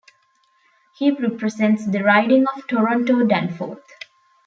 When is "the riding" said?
1.85-2.43